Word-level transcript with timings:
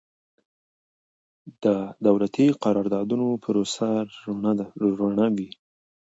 د 1.63 1.65
دولتي 2.07 2.47
قراردادونو 2.63 3.27
پروسه 3.43 3.87
رڼه 4.99 5.27
وي. 5.35 5.49